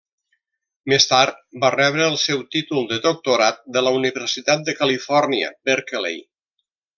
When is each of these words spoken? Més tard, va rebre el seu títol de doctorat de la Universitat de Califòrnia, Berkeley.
Més 0.93 1.03
tard, 1.09 1.35
va 1.65 1.69
rebre 1.75 2.07
el 2.13 2.17
seu 2.21 2.41
títol 2.55 2.87
de 2.93 2.99
doctorat 3.03 3.61
de 3.77 3.85
la 3.89 3.93
Universitat 4.01 4.65
de 4.71 4.77
Califòrnia, 4.81 5.53
Berkeley. 5.71 6.19